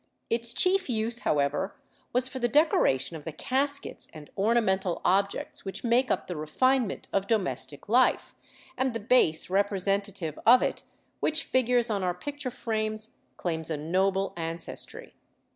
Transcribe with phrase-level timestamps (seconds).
[0.31, 1.75] Its chief use, however,
[2.11, 7.07] was for the decoration of the caskets and ornamental objects which make up the refinement
[7.13, 8.33] of domestic life,
[8.75, 10.81] and the base representative of it
[11.19, 15.13] which figures on our picture frames claims a noble ancestry.